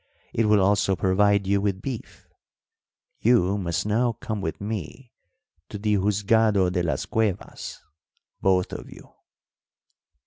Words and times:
It 0.33 0.45
will 0.45 0.61
also 0.61 0.95
provide 0.95 1.45
you 1.45 1.61
with 1.61 1.79
beef. 1.83 2.27
You 3.19 3.55
must 3.59 3.85
now 3.85 4.13
come 4.13 4.41
with 4.41 4.59
me 4.59 5.11
to 5.69 5.77
the 5.77 5.93
Juzgado 5.97 6.71
de 6.71 6.81
las 6.81 7.05
Cuevas, 7.05 7.79
both 8.41 8.73
of 8.73 8.89
you." 8.89 9.11